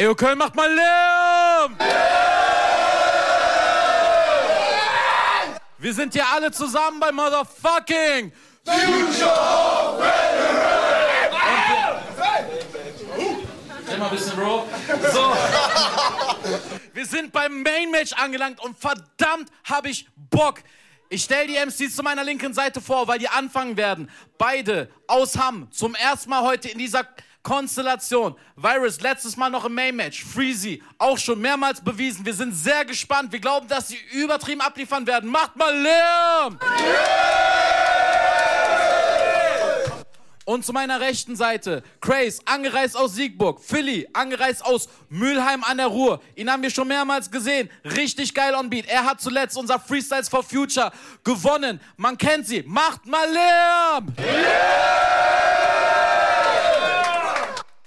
[0.00, 1.76] Ey, okay, macht mal Lärm!
[5.76, 8.32] Wir sind hier alle zusammen bei Motherfucking
[8.64, 10.02] Future of
[13.94, 14.66] Immer ein bisschen, Bro.
[15.12, 15.36] So.
[16.94, 20.62] Wir sind beim Main Match angelangt und verdammt habe ich Bock.
[21.10, 24.08] Ich stelle die MCs zu meiner linken Seite vor, weil die anfangen werden.
[24.38, 25.70] Beide aus Hamm.
[25.72, 27.04] Zum ersten Mal heute in dieser
[27.42, 28.34] Konstellation.
[28.56, 30.24] Virus letztes Mal noch im Main Match.
[30.24, 32.24] Freezy auch schon mehrmals bewiesen.
[32.24, 33.32] Wir sind sehr gespannt.
[33.32, 35.30] Wir glauben, dass sie übertrieben abliefern werden.
[35.30, 36.58] Macht mal Lärm!
[40.50, 43.60] Und zu meiner rechten Seite, Craze, angereist aus Siegburg.
[43.60, 46.20] Philly, angereist aus Mülheim an der Ruhr.
[46.34, 47.70] Ihn haben wir schon mehrmals gesehen.
[47.84, 48.88] Richtig geil on Beat.
[48.88, 50.90] Er hat zuletzt unser Freestyles for Future
[51.22, 51.80] gewonnen.
[51.96, 52.64] Man kennt sie.
[52.66, 54.12] Macht mal Lärm!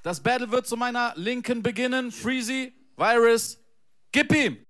[0.04, 2.12] Das Battle wird zu meiner linken beginnen.
[2.12, 3.58] Freezy, Virus,
[4.12, 4.66] gib ihm!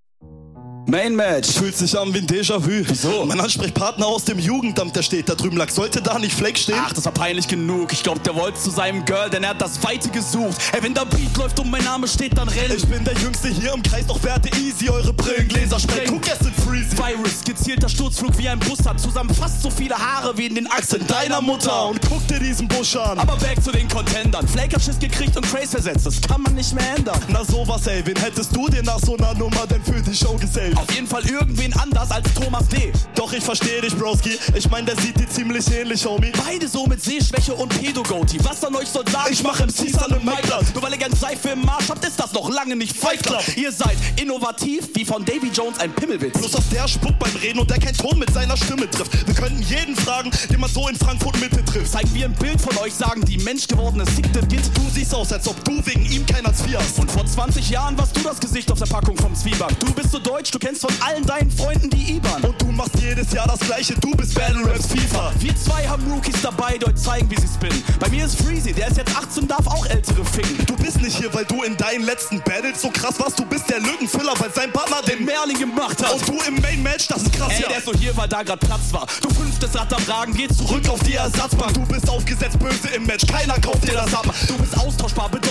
[0.86, 1.50] Main Match.
[1.52, 2.84] Fühlt sich an wie ein Déjà-vu.
[2.88, 3.26] Wieso?
[3.26, 5.58] Mein Ansprechpartner aus dem Jugendamt, der steht da drüben.
[5.58, 5.70] Lag.
[5.70, 6.76] Sollte da nicht Flake stehen?
[6.78, 7.94] Ach, das war peinlich genug.
[7.94, 10.58] Ich glaub, der wollte zu seinem Girl, denn er hat das Weite gesucht.
[10.74, 12.72] Ey, wenn der Beat läuft und mein Name steht, dann renn.
[12.76, 16.10] Ich bin der Jüngste hier im Kreis, doch werte easy eure Brillengläser sprengen.
[16.10, 16.98] Guck, es sind Freezy.
[16.98, 20.70] Virus, gezielter Sturzflug wie ein Bus hat zusammen fast so viele Haare wie in den
[20.70, 21.88] Achseln deiner Mutter.
[21.88, 23.18] Und guck dir diesen Busch an.
[23.20, 24.48] Aber back zu den Contendern.
[24.48, 26.06] Flake hat Schiss gekriegt und Craze versetzt.
[26.06, 27.20] Das kann man nicht mehr ändern.
[27.30, 28.06] Na sowas, ey.
[28.06, 30.73] Wen hättest du dir nach so einer Nummer denn für die Show gesaved?
[30.76, 32.92] Auf jeden Fall irgendwen anders als Thomas D.
[33.16, 34.38] Doch ich verstehe dich, Broski.
[34.56, 36.32] Ich mein, der sieht dir ziemlich ähnlich, Homie.
[36.46, 38.40] Beide so mit Sehschwäche und Pedogoatee.
[38.44, 39.32] Was an euch soll sagen?
[39.32, 40.74] Ich mach MCs an einem Maiklass.
[40.74, 43.44] Nur weil ihr gern Seife im Marsch habt, ist das noch lange nicht Fight Club.
[43.56, 46.38] Ihr seid innovativ wie von Davy Jones ein Pimmelwitz.
[46.38, 49.28] Bloß dass der spuckt beim Reden und der keinen Ton mit seiner Stimme trifft.
[49.28, 51.92] Wir könnten jeden fragen, den man so in Frankfurt Mitte trifft.
[51.92, 54.66] Zeigen wir ein Bild von euch, sagen die menschgewordene Sickte Git.
[54.76, 57.00] Du siehst aus, als ob du wegen ihm kein Hartz IV hast.
[57.00, 59.80] Und vor 20 Jahren warst du das Gesicht auf der Packung vom Zwieback.
[59.80, 62.42] Du bist so deutsch, du kennst von allen deinen Freunden die IBAN.
[62.44, 65.34] Und du machst jedes Jahr das gleiche, du bist Battle Raps FIFA.
[65.40, 67.84] Wir zwei haben Rookies dabei, die euch zeigen, wie sie spinnen.
[68.00, 70.66] Bei mir ist Freezy, der ist jetzt 18, darf auch ältere ficken.
[70.66, 73.38] Du bist nicht hier, weil du in deinen letzten Battles so krass warst.
[73.38, 76.14] Du bist der Lückenfüller, weil sein Partner den Merlin gemacht hat.
[76.14, 77.68] Und du im Main Match, das ist krass, Ey, ja.
[77.68, 79.06] der ist so hier, weil da grad Platz war.
[79.22, 81.74] Du fünftes Rad am Ragen, geh zurück auf die Ersatzbank.
[81.74, 84.34] Du bist aufgesetzt böse im Match, keiner kauft dir das ab.
[84.48, 85.43] Du bist austauschbar, keine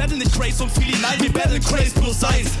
[0.00, 2.52] Battlen nicht Craze und Philly, nein, wir battlen Craze plus eins.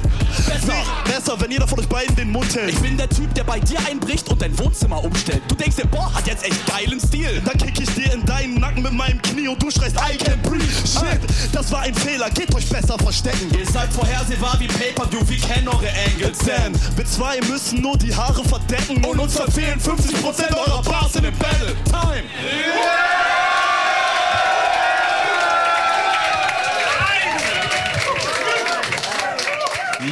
[0.46, 0.74] Besser.
[1.06, 2.68] Besser, wenn jeder von euch beiden den Mund hält.
[2.68, 5.40] Ich bin der Typ, der bei dir einbricht und dein Wohnzimmer umstellt.
[5.48, 7.40] Du denkst dir, boah, hat jetzt echt geilen Stil.
[7.46, 10.42] Dann kick ich dir in deinen Nacken mit meinem Knie und du schreist, I can't
[10.42, 10.62] breathe.
[10.84, 11.20] Shit,
[11.50, 13.50] das war ein Fehler, geht euch besser verstecken.
[13.58, 16.40] Ihr seid vorhersehbar wie Pay-Per-View, wir kennen eure Angles.
[16.40, 21.22] Denn wir zwei müssen nur die Haare verdecken und uns verfehlen 50% eurer Bars in
[21.22, 21.74] dem Battle.
[21.86, 22.24] Time!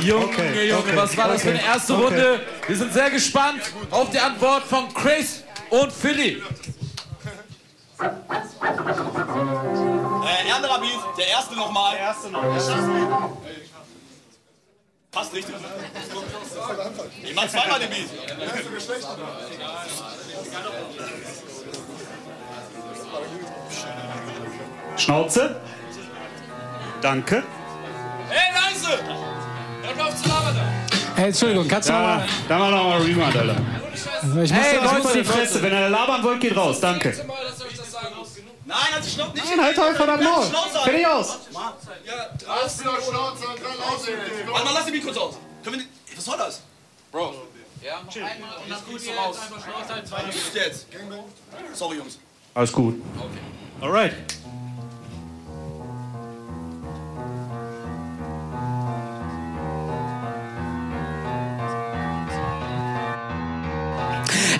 [0.08, 2.04] Junge, Okay, Junge, okay, was war das für eine okay, erste okay.
[2.04, 2.40] Runde?
[2.66, 3.60] Wir sind sehr gespannt
[3.90, 6.42] auf die Antwort von Chris und Philly.
[8.00, 8.08] Äh,
[10.50, 11.92] anderer Beat, der erste nochmal.
[11.92, 12.58] Der erste nochmal.
[15.10, 15.54] Passt richtig.
[17.22, 18.08] Ich mach zweimal den Beat.
[24.96, 25.60] Schnauze.
[27.02, 27.42] Danke.
[28.28, 29.37] Hey, leise!
[31.16, 32.28] Hey, Entschuldigung, kannst du Ja, nochmal.
[32.48, 33.56] da mal nochmal Remand, Alter.
[34.22, 35.62] Ich muss, Hey, ich muss Leute, die Fresse.
[35.62, 36.80] Wenn ihr labern wollt, geht raus.
[36.80, 37.08] Danke.
[38.64, 39.44] Nein, halt die Schnauze nicht.
[39.56, 40.46] Nein, halt halt verdammt Maul.
[40.46, 41.38] Schnauze Fertig aus.
[44.46, 45.38] Warte mal, lass den Beat kurz aus.
[45.64, 45.88] Können wir nicht...
[46.16, 46.62] Was soll das?
[47.82, 49.36] Ja, noch einmal und dann gut so aus.
[50.10, 50.86] Was ist jetzt?
[51.74, 52.18] Sorry, Jungs.
[52.54, 53.02] Alles gut.
[53.80, 54.14] Alright.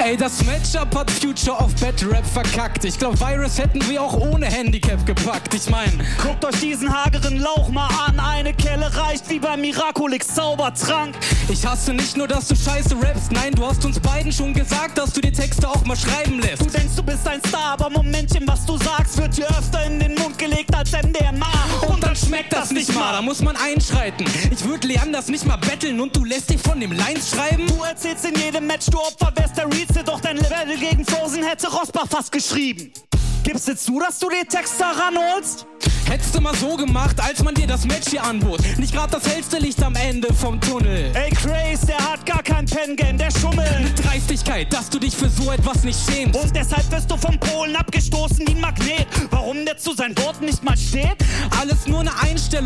[0.09, 2.83] Ey, das Matchup hat Future of Battle Rap verkackt.
[2.87, 5.53] Ich glaub, Virus hätten wir auch ohne Handicap gepackt.
[5.53, 8.19] Ich mein, Guckt euch diesen hageren Lauch mal an.
[8.19, 11.15] Eine Kelle reicht wie beim Miraculix Zaubertrank.
[11.51, 13.33] ich hasse nicht nur, dass du scheiße rappst.
[13.33, 16.63] Nein, du hast uns beiden schon gesagt, dass du die Texte auch mal schreiben lässt.
[16.63, 19.18] Du denkst, du bist ein Star, aber Momentchen, was du sagst,
[22.79, 24.25] nicht mal, da muss man einschreiten.
[24.53, 27.67] Ich würde Leanders nicht mal betteln und du lässt dich von dem Lines schreiben?
[27.67, 31.43] Du erzählst in jedem Match, du Opfer wärst der Rizze, doch dein Level gegen Frozen
[31.43, 32.93] hätte Rosbach fast geschrieben.
[33.43, 35.67] Gibst du zu, dass du den Text da ranholst?
[36.09, 38.61] Hättest du mal so gemacht, als man dir das Match hier anbot.
[38.79, 41.11] Nicht grad das hellste Licht am Ende vom Tunnel.
[41.15, 43.93] Ey, Craze, der hat gar kein Pen-Game, der schummelt.
[44.03, 46.39] Dreistigkeit, dass du dich für so etwas nicht schämst.
[46.41, 49.07] Und deshalb wirst du vom Polen abgestoßen wie ein Magnet.
[49.31, 51.17] Warum der zu seinen Worten nicht mal steht?
[51.61, 52.15] Alles nur eine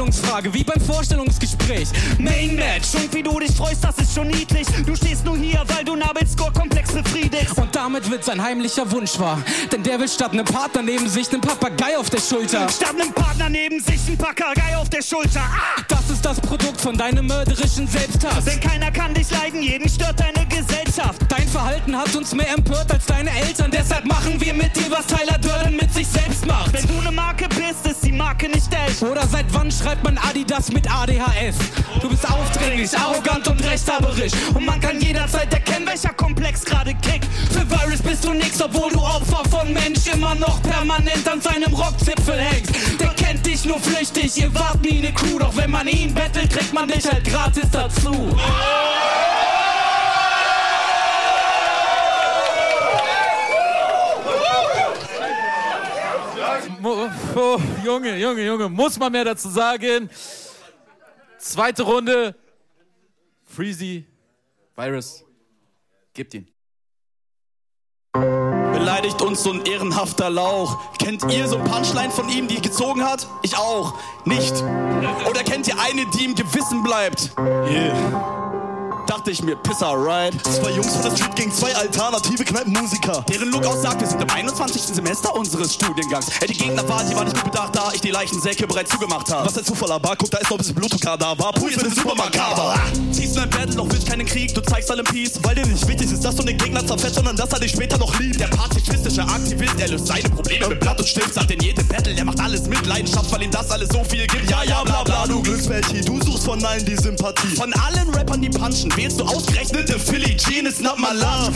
[0.02, 1.88] Einstellungsfrage, wie beim Vorstellungsgespräch.
[2.18, 2.94] Main Match.
[2.94, 4.66] Und wie du dich freust, das ist schon niedlich.
[4.84, 7.56] Du stehst nur hier, weil du Nabel-Score-Komplex befriedigst.
[7.56, 9.40] Und damit wird sein heimlicher Wunsch wahr.
[9.70, 12.68] Denn der will statt einem Partner neben sich einen Papagei auf der Schulter.
[12.68, 15.40] Statt einem Partner neben sich ein Papagei auf der Schulter.
[15.40, 15.82] Ah!
[15.88, 18.44] Das ist das Produkt von deinem mörderischen Selbsthass.
[18.44, 21.20] Denn keiner kann dich leiden, jeden stört deine Gesellschaft.
[21.28, 23.70] Dein Verhalten hat uns mehr empört als deine Eltern.
[23.70, 25.76] Deshalb machen wir mit dir, was Tyler Durden
[28.42, 29.02] Marke nicht echt.
[29.02, 31.56] Oder seit wann schreibt man Adidas mit ADHS?
[32.00, 34.32] Du bist aufdringlich, arrogant und rechthaberisch.
[34.54, 37.26] Und man kann jederzeit erkennen, welcher Komplex gerade kickt.
[37.52, 41.72] Für Virus bist du nix, obwohl du Opfer von Mensch immer noch permanent an seinem
[41.72, 42.72] Rockzipfel hängst.
[43.00, 45.38] Der kennt dich nur flüchtig, ihr wart nie ne Crew.
[45.38, 48.10] Doch wenn man ihn bettelt, kriegt man dich halt gratis dazu.
[48.10, 48.36] Mo-
[57.34, 60.10] Oh, Junge, Junge, Junge, muss man mehr dazu sagen.
[61.38, 62.34] Zweite Runde.
[63.44, 64.06] Freezy,
[64.76, 65.24] Virus,
[66.14, 66.48] gibt ihn.
[68.12, 70.96] Beleidigt uns so ein ehrenhafter Lauch.
[70.98, 73.26] Kennt ihr so ein Punchline von ihm, die gezogen hat?
[73.42, 73.94] Ich auch.
[74.24, 74.54] Nicht.
[75.28, 77.30] Oder kennt ihr eine, die im Gewissen bleibt?
[77.38, 78.41] Yeah.
[79.12, 80.32] Dachte ich mir, Pisser, right?
[80.42, 83.22] Zwei Jungs von der Street gegen zwei alternative Kneipenmusiker.
[83.28, 84.80] Deren Look aussagt, wir sind im 21.
[84.80, 86.28] Semester unseres Studiengangs.
[86.40, 89.30] Ey, die Gegner waren, die waren nicht gut bedacht, da ich die Leichensäcke bereits zugemacht
[89.30, 89.44] habe.
[89.44, 91.52] Was ein Zufall, aber guck, da ist noch ein bisschen Blutdrucker da war.
[91.52, 92.74] Puh, jetzt wird super makaber.
[93.10, 95.38] Ziehst du ein Battle, doch willst keinen Krieg, du zeigst allem Peace.
[95.42, 97.98] Weil dir nicht wichtig ist, dass du den Gegner zerfetzt, sondern dass er dich später
[97.98, 98.40] noch liebt.
[98.40, 101.34] Der pazifistische Aktivist, der löst seine Probleme mit Blatt und Stift.
[101.34, 104.26] Sagt in jedem Battle, der macht alles mit Leidenschaft, weil ihm das alles so viel
[104.26, 104.50] gibt.
[104.50, 107.54] Ja, ja, bla, bla, du Glücksbärchi, du suchst von allen die Sympathie.
[107.56, 111.52] Von allen Rappern, die punchen, wählst du ausgerechnet den Philly Jean is not my love.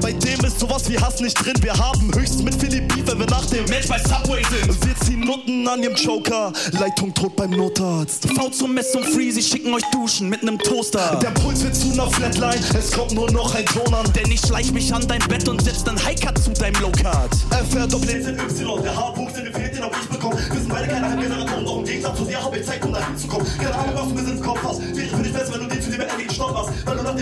[0.00, 1.54] Bei dem ist sowas wie Hass nicht drin.
[1.60, 4.86] Wir haben höchstens mit Philipp Beef, wenn wir nach dem Match bei Subway sind.
[4.86, 6.52] Wir ziehen Nutten an ihrem Joker.
[6.78, 8.28] Leitung tot beim Notarzt.
[8.32, 11.18] V zum Mess und Freezy schicken euch duschen mit nem Toaster.
[11.20, 12.60] Der Puls wird zu einer Flatline.
[12.78, 14.06] Es kommt nur noch ein Ton an.
[14.12, 17.34] Denn ich schleich mich an dein Bett und setz dann Highcut zu deinem Lowcard.
[17.68, 18.82] FR Doppel Z Y.
[18.82, 20.38] Der H-Punkt, den fehlt, den hab ich bekommen.
[20.38, 21.64] Wir sind beide keine Halbgeneratoren.
[21.64, 23.46] Doch im Gegensatz zu dir hab ich Zeit, um da hinzukommen.
[23.58, 24.96] Keine Ahnung, was du mir ins Kopf hast.
[24.96, 25.15] Wäre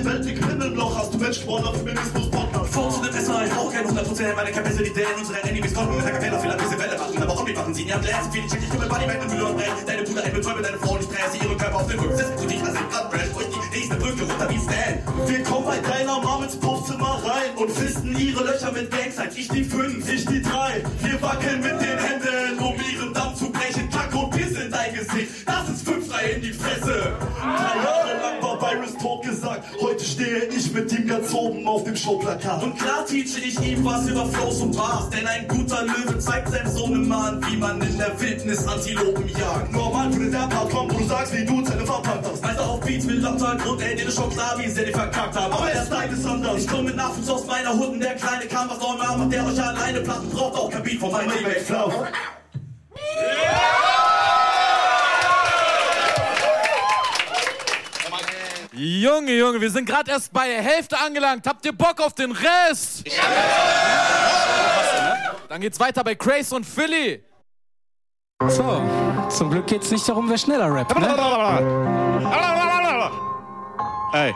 [0.04, 1.14] Dem Weltkrieg Himmel im Loch hast.
[1.14, 2.74] Du geworden auf Feminismus Podcast.
[2.74, 5.06] V zu dem Messer, ich brauch kein 100% meine Kapazität.
[5.16, 7.22] Unsere Enemies kommen mit der Kapelle, vielleicht ein bisschen Welle machen.
[7.22, 9.86] Aber Hobby machen sie, ihr habt leer, viele check ich mit Body, wenn du brechen.
[9.86, 12.46] Deine Brüder, ich betäube deine Frau und ich presse ihre Körper auf den mich zu
[12.46, 13.34] dich, lass ich grad brechen.
[13.34, 14.94] Euch die nächste Brücke runter wie Stan.
[15.26, 19.16] Wir kommen bei deiner Mom ins Puffzimmer rein und fisten ihre Löcher mit Gangs.
[19.16, 20.84] Als ich die fünf, ich die drei.
[21.00, 23.88] Wir wackeln mit den Händen, um ihren Damm zu brechen.
[23.88, 27.16] Kack und Piss in dein Gesicht, das ist fünf frei in die Fresse.
[27.40, 28.43] Drei Jahre lang
[28.74, 29.64] war Virus tot gesagt.
[29.80, 32.62] Heute stehe ich mit ihm ganz oben auf dem Showplakat.
[32.62, 35.10] Und klar teache ich ihm was über Flows und Bars.
[35.10, 39.72] Denn ein guter Löwe zeigt seinem Sohnemann, wie man in der Wildnis Antilopen jagt.
[39.72, 42.42] normal würde der Part kommen, wo du sagst, wie du deine verpackt hast.
[42.42, 45.36] Meister auf Beats mit lauter Grund, ey, dir ist schon klar, wie sehr die verkackt
[45.36, 45.52] haben.
[45.52, 46.60] Aber der Style ist anders.
[46.60, 49.46] Ich komme mit Nachwuchs aus meiner Hunden, der kleine kam, was auch immer macht, der
[49.46, 52.08] euch alleine Platten braucht auch kein Beat von meinem Remake Remake.
[58.76, 61.46] Junge, Junge, wir sind gerade erst bei der Hälfte angelangt.
[61.46, 63.04] Habt ihr Bock auf den Rest?
[65.48, 67.22] Dann geht's weiter bei Grace und Philly.
[68.48, 68.82] So,
[69.28, 70.98] zum Glück geht's nicht darum, wer schneller rappt.
[70.98, 71.06] Ne?
[74.12, 74.34] Ey.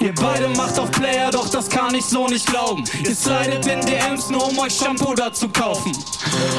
[0.00, 2.84] Ihr beide macht auf Player, doch das kann ich so nicht glauben.
[3.04, 5.92] Ihr slidet in DMs nur, um euch Shampoo da zu kaufen.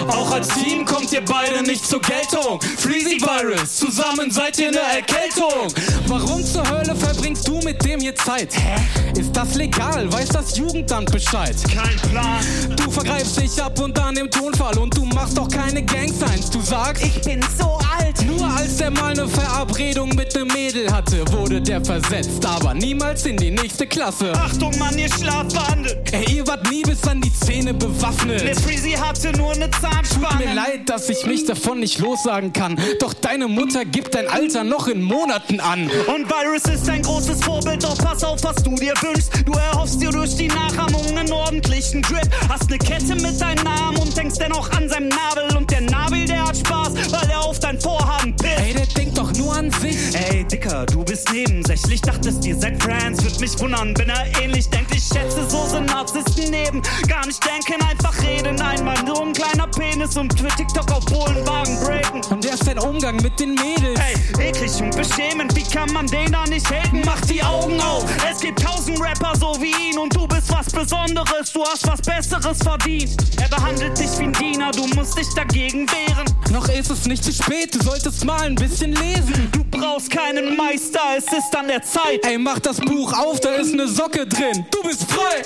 [0.07, 2.62] Auch als Team kommt ihr beide nicht zur Geltung.
[2.77, 5.74] Freezy Virus, zusammen seid ihr eine Erkältung.
[6.05, 8.53] Warum zur Hölle verbringst du mit dem hier Zeit?
[8.53, 9.19] Hä?
[9.19, 10.12] Ist das legal?
[10.13, 11.55] Weiß das Jugendamt Bescheid?
[11.63, 12.75] Kein Plan.
[12.75, 16.51] Du vergreifst dich ab und an im Tonfall und du machst doch keine Gangsigns.
[16.51, 18.25] Du sagst, Ich bin so alt.
[18.25, 23.25] nur als der mal eine Verabredung mit nem Mädel hatte, wurde der versetzt, aber niemals
[23.25, 24.34] in die nächste Klasse.
[24.34, 26.01] Achtung, Mann, ihr Schlafwandel.
[26.12, 28.41] Ey, ihr wart nie bis an die Zähne bewaffnet.
[28.60, 30.53] Freezy hatte nur eine Tut mir Zahnspange.
[30.53, 32.77] leid, dass ich mich davon nicht lossagen kann.
[33.00, 35.89] Doch deine Mutter gibt dein Alter noch in Monaten an.
[36.08, 39.31] Und Virus ist ein großes Vorbild, doch pass auf, was du dir wünschst.
[39.46, 42.29] Du erhoffst dir durch die Nachahmung einen ordentlichen Grip.
[42.50, 45.55] Hast eine Kette mit deinem Namen und denkst dennoch an seinem Nabel.
[45.58, 48.60] Und der Nabel, der hat Spaß, weil er auf dein Vorhaben pisst.
[48.60, 50.15] Ey, der denkt doch nur an sich.
[50.15, 52.01] Ey, Dicker, du bist nebensächlich.
[52.01, 54.95] Dachtest ihr seid Friends, würd mich wundern, wenn er ähnlich denkt.
[54.95, 56.81] Ich schätze, so sind Narzissten neben.
[57.07, 58.62] Gar nicht denken, einfach reden.
[58.62, 62.21] Einmal nur ein kleiner Penis und für TikTok auf Bohlenwagen breaken.
[62.29, 64.00] Und der ist dein Umgang mit den Mädels.
[64.00, 67.01] Hey, eklig und beschämend, wie kann man den da nicht haten?
[67.05, 70.30] Mach die Augen auf, es gibt tausend Rapper so wie ihn und du bist
[70.61, 73.15] was Besonderes, du hast was Besseres verdient.
[73.41, 76.25] Er behandelt dich wie ein Diener, du musst dich dagegen wehren.
[76.51, 79.49] Noch ist es nicht zu spät, du solltest mal ein bisschen lesen.
[79.51, 82.23] Du brauchst keinen Meister, es ist an der Zeit.
[82.23, 84.65] Ey, mach das Buch auf, da ist eine Socke drin.
[84.69, 85.41] Du bist frei.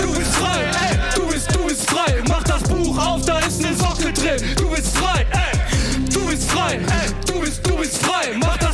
[0.00, 0.60] Du bist frei.
[0.60, 2.22] Ey, du bist, du bist frei.
[2.28, 4.54] Mach das Buch auf, da ist eine Socke drin.
[4.56, 5.26] Du bist frei.
[5.32, 6.78] Ey, du bist frei.
[7.26, 8.36] Du bist, du bist frei.
[8.36, 8.69] Mach das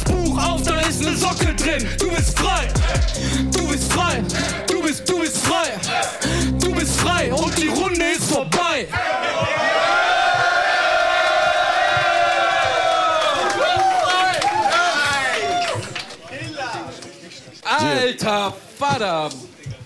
[18.96, 19.36] Alter Vater.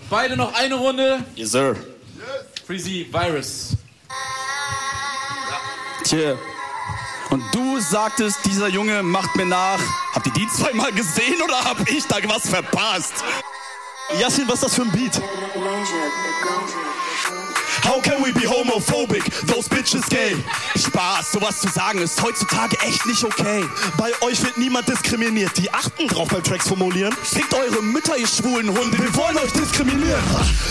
[0.09, 1.23] Beide noch eine Runde.
[1.35, 1.75] Yes, sir.
[2.65, 3.75] Freezy Virus.
[6.03, 6.37] Tja.
[7.29, 9.79] Und du sagtest, dieser Junge macht mir nach.
[10.13, 13.13] Habt ihr die zweimal gesehen oder hab ich da was verpasst?
[14.19, 15.21] Yassin, was ist das für ein Beat?
[17.83, 19.23] How can we be homophobic?
[19.47, 20.35] Those bitches gay.
[20.75, 23.63] Spaß, sowas zu sagen ist heutzutage echt nicht okay.
[23.97, 25.57] Bei euch wird niemand diskriminiert.
[25.57, 27.13] Die achten drauf beim Tracks formulieren.
[27.23, 28.97] Fickt eure Mütter, ihr schwulen Hunde.
[28.97, 30.21] Wir wollen euch diskriminieren.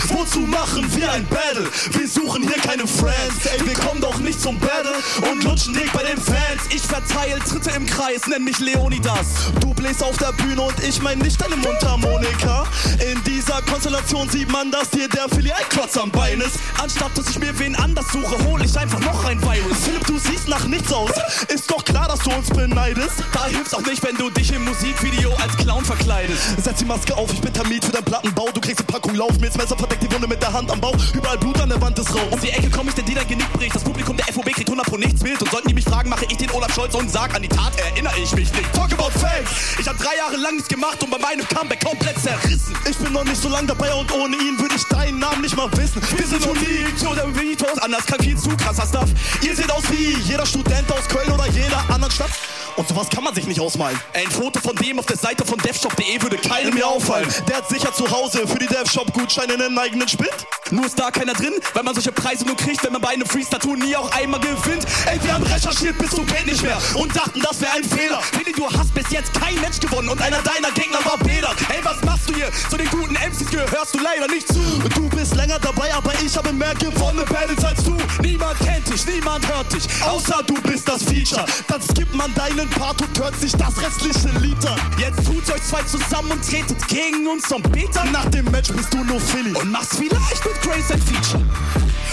[0.07, 1.69] Wozu machen wir ein Battle?
[1.91, 3.45] Wir suchen hier keine Friends.
[3.45, 4.93] Ey, wir kommen doch nicht zum Battle
[5.29, 6.61] und lutschen dick bei den Fans.
[6.69, 9.51] Ich verteile Tritte im Kreis, nenn mich Leonidas.
[9.59, 12.65] Du bläst auf der Bühne und ich mein nicht deine Mundharmonika.
[13.11, 16.57] In dieser Konstellation sieht man, dass dir der Philly ein Klotz am Bein ist.
[16.81, 19.77] Anstatt dass ich mir wen anders suche, hol ich einfach noch ein Virus.
[19.83, 21.11] Philipp, du siehst nach nichts aus.
[21.47, 23.23] Ist doch klar, dass du uns beneidest.
[23.33, 26.63] Da hilft's auch nicht, wenn du dich im Musikvideo als Clown verkleidest.
[26.63, 28.49] Setz die Maske auf, ich bin Termit für deinen Plattenbau.
[28.53, 30.79] Du kriegst eine Packung Lauf, mir ins Messer verdeckt die Wunde mit der Hand am
[30.79, 30.95] Bauch.
[31.13, 32.21] Überall Blut an der Wand ist rau.
[32.29, 33.75] Um die Ecke komm ich, denn die dein Genick bricht.
[33.75, 35.41] Das Publikum der FOB kriegt 100 pro nichts mit.
[35.41, 37.73] Und sollten die mich fragen, mache ich den Olaf Scholz und sag, an die Tat
[37.79, 38.73] erinnere ich mich nicht.
[38.73, 39.79] Talk about Fakes.
[39.79, 42.75] Ich hab drei Jahre lang nichts gemacht und bei meinem Comeback komplett zerrissen.
[42.89, 45.55] Ich bin noch nicht so lange dabei und ohne ihn würde ich deinen Namen nicht
[45.57, 46.01] mal wissen.
[46.15, 46.45] Wir sind
[46.91, 49.09] unique oder Vitos, anders kann viel zu krasser Stuff.
[49.41, 52.31] Ihr seht aus wie jeder Student aus Köln oder jeder anderen Stadt.
[52.75, 53.99] Und sowas kann man sich nicht ausmalen.
[54.13, 57.27] Ein Foto von dem auf der Seite von devshop.de würde keinem mehr auffallen.
[57.47, 60.31] Der hat sicher zu Hause für die Devshop-Gutscheine einen eigenen Spind.
[60.71, 63.25] Nur ist da keiner drin, weil man solche Preise nur kriegt, wenn man bei einem
[63.25, 64.85] Freeze-Tattoo-Nie auch einmal gewinnt.
[65.05, 68.21] Ey, wir haben recherchiert bis zum geht nicht mehr und dachten, das wäre ein Fehler.
[68.33, 71.53] Willi, du hast bis jetzt kein Match gewonnen und einer deiner Gegner war Peter.
[71.69, 72.49] Ey, was machst du hier?
[72.69, 74.61] Zu den guten MCs gehörst du leider nicht zu.
[74.95, 77.97] Du bist länger dabei, aber ich habe mehr gewonnene Battles als du.
[78.21, 81.45] Niemand kennt dich, niemand hört dich, außer du bist das Feature.
[81.67, 84.79] Dann skippt man deinen Part und hört sich das restliche Lied an.
[84.97, 88.03] Jetzt tut euch zwei zusammen und tretet gegen uns zum Peter.
[88.05, 91.43] Nach dem Match bist du nur Philly und machst vielleicht mit Grace ein Feature.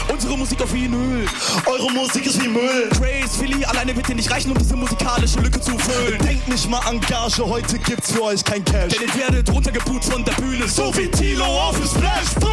[0.08, 1.26] Unsere Musik auf Vinyl,
[1.66, 2.88] eure Musik ist wie Müll.
[2.98, 6.18] Grace, Philly, alleine wird dir nicht reichen, um diese musikalische Lücke zu füllen.
[6.20, 8.94] Denkt nicht mal an Gage, heute gibt's für euch kein Cash.
[8.94, 12.34] Denn ihr werdet runtergeputzt von der Bühne, so wie Tilo auf dem Splash.
[12.40, 12.48] Boo,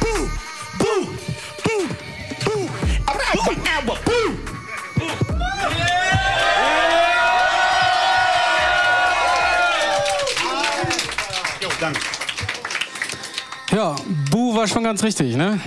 [0.00, 0.28] boo,
[0.78, 1.06] boo,
[1.64, 1.88] boo,
[2.44, 2.68] boo,
[3.64, 4.54] boo, boo, boo.
[13.70, 13.96] Ja,
[14.30, 15.58] Bu war schon ganz richtig, ne?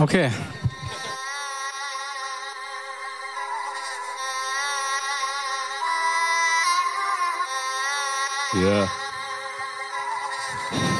[0.00, 0.30] Okay.
[8.54, 8.88] Ja.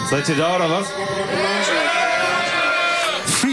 [0.09, 0.87] Seid ihr da oder was?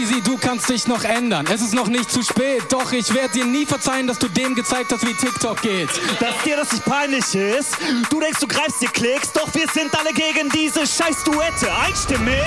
[0.08, 1.46] Freezy, du kannst dich noch ändern.
[1.52, 2.62] Es ist noch nicht zu spät.
[2.70, 5.88] Doch ich werde dir nie verzeihen, dass du dem gezeigt hast, wie TikTok geht.
[6.20, 7.76] Dass dir das nicht peinlich ist.
[8.10, 11.72] Du denkst, du greifst dir Klicks, doch wir sind alle gegen diese scheiß Duette.
[11.86, 12.42] Einstimmig.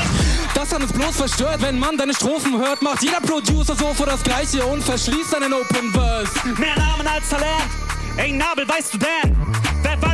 [0.53, 4.05] Das hat uns bloß verstört, wenn man deine Strophen hört, macht jeder Producer so vor
[4.05, 6.31] das Gleiche und verschließt seinen Open Verse.
[6.57, 7.69] Mehr Namen als Talent.
[8.17, 9.70] Ey, Nabel, weißt du denn?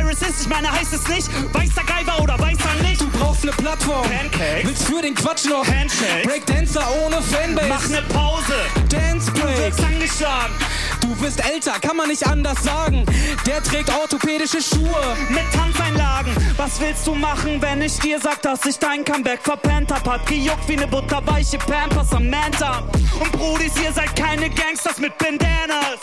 [0.08, 2.98] Wer Virus ist, ich meine, heißt es nicht weißer Geiger oder weißer nicht.
[2.98, 4.04] Du brauchst eine Plattform.
[4.04, 4.64] Pancakes.
[4.64, 6.26] Willst für den Quatsch noch Handshakes.
[6.26, 7.68] Breakdancer ohne Fanbase.
[7.68, 8.54] Mach ne Pause.
[8.88, 9.58] Dance Du Break.
[9.58, 10.54] wirst angeschlagen.
[11.02, 13.04] Du bist älter, kann man nicht anders sagen.
[13.46, 15.16] Der trägt orthopädische Schuhe.
[15.28, 16.32] Mit Tanzeinlagen.
[16.56, 20.08] Was willst du machen, wenn ich dir sag, dass ich dein Comeback verpennt hab?
[20.08, 22.82] Hat gejuckt wie ne butterweiche Pampers am Manta.
[23.20, 25.98] Und Brudis, ihr seid keine Gangsters mit Bandanas.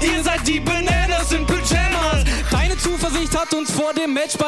[0.00, 1.44] Ihr seid die Bananas in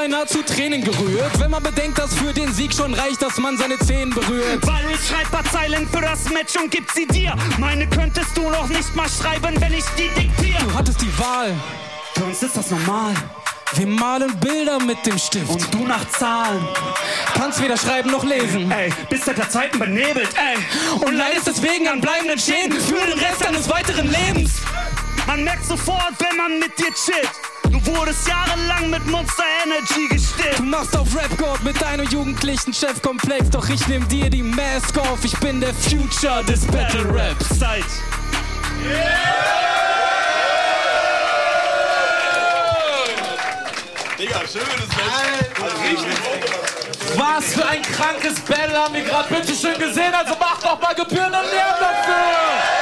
[0.02, 1.38] beinahe zu Tränen gerührt.
[1.38, 4.66] Wenn man bedenkt, dass für den Sieg schon reicht, dass man seine Zehen berührt.
[4.66, 7.34] Virus schreibt paar Zeilen für das Match und gibt sie dir.
[7.58, 10.58] Meine könntest du noch nicht mal schreiben, wenn ich die diktiere.
[10.64, 11.54] Du hattest die Wahl.
[12.14, 13.14] Für uns ist das normal.
[13.74, 15.48] Wir malen Bilder mit dem Stift.
[15.48, 16.66] Und du nach Zahlen.
[17.34, 18.72] kannst weder schreiben noch lesen.
[18.72, 20.58] Ey, bist seit der Zeiten benebelt, ey.
[21.06, 24.54] Und leidest deswegen an bleibenden Schäden für den Rest deines weiteren Lebens.
[25.28, 27.30] Man merkt sofort, wenn man mit dir chillt.
[27.72, 30.58] Du wurdest jahrelang mit Monster Energy gestillt.
[30.58, 33.48] Du machst auf Rap God mit deinem jugendlichen Chefkomplex.
[33.48, 35.24] Doch ich nehm dir die Mask auf.
[35.24, 37.58] Ich bin der Future des Battle Raps.
[37.58, 37.84] Zeit.
[44.18, 46.02] Digga, schönes Mensch.
[47.16, 50.12] Was für ein krankes Battle haben wir gerade bitte schön gesehen.
[50.12, 52.72] Also macht doch mal gebührenden Lärm dafür.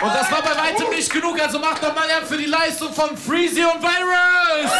[0.00, 0.57] Und das war bei weitem
[0.98, 1.40] nicht genug.
[1.40, 4.72] Also macht doch mal Lärm für die Leistung von Freezy und Virus.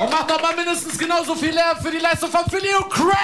[0.00, 3.14] Und macht doch mal mindestens genauso viel Lärm für die Leistung von Philly und Chris.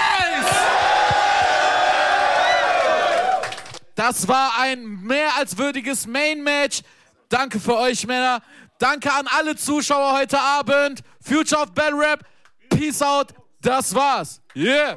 [3.96, 6.82] Das war ein mehr als würdiges Main-Match.
[7.28, 8.40] Danke für euch, Männer.
[8.78, 11.00] Danke an alle Zuschauer heute Abend.
[11.20, 12.24] Future of Battle Rap.
[12.70, 13.34] Peace out.
[13.60, 14.40] Das war's.
[14.54, 14.96] Yeah.